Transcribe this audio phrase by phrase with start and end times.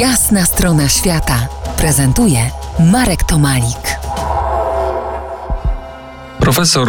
[0.00, 2.50] Jasna strona świata prezentuje
[2.92, 3.98] Marek Tomalik.
[6.40, 6.88] Profesor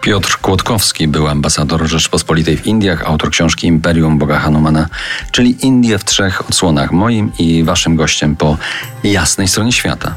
[0.00, 4.88] Piotr Kłodkowski był ambasador Rzeczpospolitej w Indiach, autor książki Imperium Boga Hanumana,
[5.30, 8.56] czyli Indie w trzech odsłonach, moim i waszym gościem po
[9.04, 10.14] jasnej stronie świata.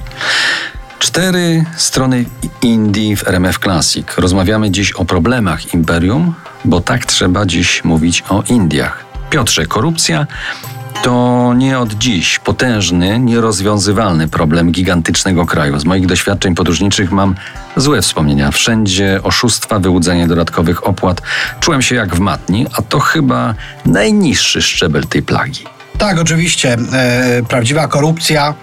[1.00, 2.26] Cztery strony
[2.62, 4.08] Indii w RMF Classic.
[4.18, 6.34] Rozmawiamy dziś o problemach imperium,
[6.66, 9.06] bo tak trzeba dziś mówić o Indiach.
[9.30, 10.28] Piotrze, korupcja
[11.04, 15.80] to nie od dziś potężny, nierozwiązywalny problem gigantycznego kraju.
[15.80, 17.36] Z moich doświadczeń podróżniczych mam
[17.76, 18.52] złe wspomnienia.
[18.52, 21.22] Wszędzie oszustwa, wyłudzenie dodatkowych opłat.
[21.60, 25.64] Czułem się jak w matni, a to chyba najniższy szczebel tej plagi.
[25.98, 26.78] Tak, oczywiście.
[26.94, 28.54] E, prawdziwa korupcja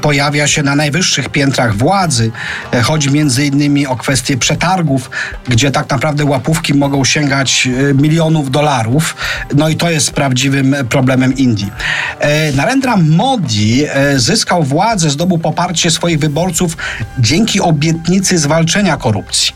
[0.00, 2.30] pojawia się na najwyższych piętrach władzy.
[2.72, 5.10] E, chodzi między innymi o kwestie przetargów,
[5.48, 9.16] gdzie tak naprawdę łapówki mogą sięgać e, milionów dolarów.
[9.54, 11.70] No i to jest prawdziwym problemem Indii.
[12.20, 13.84] E, Narendra Modi
[14.16, 16.76] zyskał władzę, zdobył poparcie swoich wyborców
[17.18, 19.52] dzięki obietnicy zwalczenia korupcji.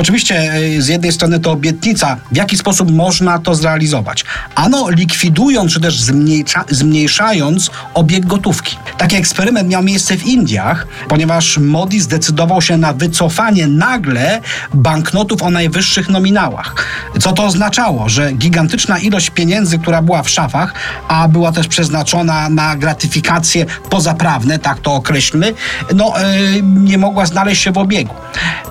[0.00, 4.24] Oczywiście z jednej strony to obietnica, w jaki sposób można to zrealizować.
[4.54, 8.76] Ano likwidując czy też zmniejsza, zmniejszając obieg gotówki.
[8.98, 14.40] Taki eksperyment miał miejsce w Indiach, ponieważ Modi zdecydował się na wycofanie nagle
[14.74, 16.74] banknotów o najwyższych nominałach.
[17.20, 18.08] Co to oznaczało?
[18.08, 20.74] Że gigantyczna ilość pieniędzy, która była w szafach,
[21.08, 25.54] a była też przeznaczona na gratyfikacje pozaprawne, tak to określmy,
[25.94, 26.14] no
[26.54, 28.14] yy, nie mogła znaleźć się w obiegu.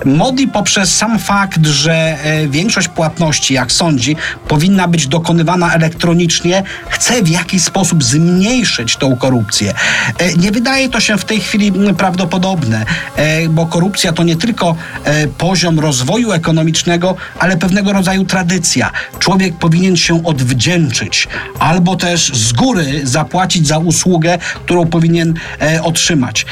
[0.06, 4.16] Modi poprzez sam fakt, że yy, większość płatności, jak sądzi,
[4.48, 9.74] powinna być dokonywana elektronicznie, chce w jakiś sposób zmniejszyć tą korupcję.
[10.20, 12.86] Yy, nie wydaje to się w tej chwili prawdopodobne,
[13.16, 18.92] e, bo korupcja to nie tylko e, poziom rozwoju ekonomicznego, ale pewnego rodzaju tradycja.
[19.20, 21.28] Człowiek powinien się odwdzięczyć
[21.60, 26.46] albo też z góry zapłacić za usługę, którą powinien e, otrzymać.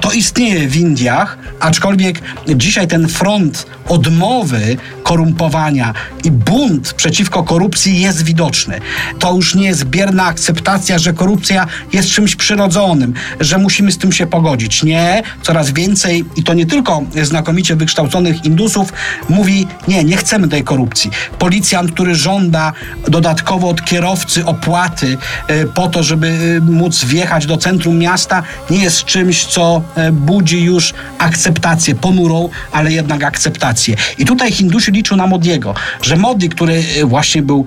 [0.00, 2.20] To istnieje w Indiach, aczkolwiek
[2.56, 5.94] dzisiaj confront odmowy korumpowania
[6.24, 8.80] i bunt przeciwko korupcji jest widoczny.
[9.18, 14.12] To już nie jest bierna akceptacja, że korupcja jest czymś przyrodzonym, że musimy z tym
[14.12, 14.82] się pogodzić.
[14.82, 18.92] Nie, coraz więcej, i to nie tylko znakomicie wykształconych Indusów,
[19.28, 21.10] mówi: Nie, nie chcemy tej korupcji.
[21.38, 22.72] Policjant, który żąda
[23.08, 25.18] dodatkowo od kierowcy opłaty
[25.48, 30.12] e, po to, żeby e, móc wjechać do centrum miasta, nie jest czymś, co e,
[30.12, 33.71] budzi już akceptację, ponurą, ale jednak akceptację.
[34.18, 37.64] I tutaj Hindusi liczą na Modiego, że Modi, który właśnie był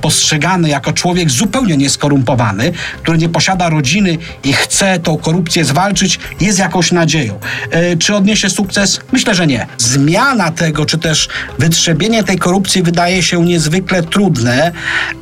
[0.00, 2.72] postrzegany jako człowiek zupełnie nieskorumpowany,
[3.02, 7.38] który nie posiada rodziny i chce tą korupcję zwalczyć, jest jakąś nadzieją.
[7.70, 9.00] E, czy odniesie sukces?
[9.12, 9.66] Myślę, że nie.
[9.78, 11.28] Zmiana tego, czy też
[11.58, 14.72] wytrzebienie tej korupcji wydaje się niezwykle trudne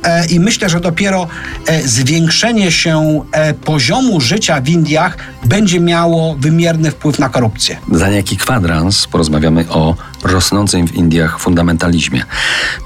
[0.03, 1.27] e, i myślę, że dopiero
[1.67, 3.21] e, zwiększenie się
[3.65, 7.77] poziomu życia w Indiach będzie miało wymierny wpływ na korupcję.
[7.91, 12.25] Za niejaki kwadrans porozmawiamy o rosnącym w Indiach fundamentalizmie.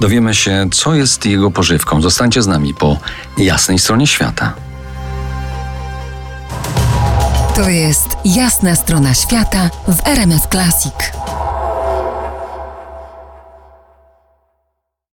[0.01, 2.01] Dowiemy się, co jest jego pożywką.
[2.01, 2.97] Zostańcie z nami po
[3.37, 4.53] jasnej stronie świata.
[7.55, 11.26] To jest jasna strona świata w RMS Classic.